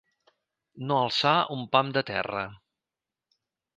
No 0.91 0.97
alçar 1.01 1.35
un 1.57 1.61
pam 1.75 1.93
de 1.99 2.03
terra. 2.11 2.43